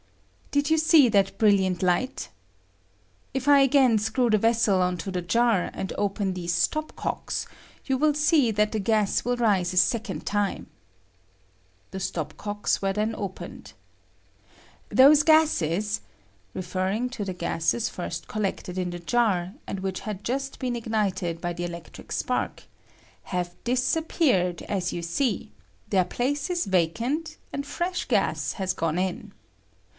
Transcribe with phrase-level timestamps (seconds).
[0.61, 2.29] ]Did you see that bril hant light?
[3.35, 7.45] If I again screw tho vessel on to the jar, and open these stop cocks,
[7.85, 10.67] you will see that the gas will rise a second time.
[11.91, 13.73] [The stop cocks were then opened.]
[14.89, 16.01] Those gases
[16.55, 21.39] [referring to the gases first collected in the jar, and which had just been ignited
[21.39, 22.63] by the electric spark]
[23.25, 25.51] have disappeared, as you see;
[25.89, 29.31] their place is vacant, and fresh gas has gone in.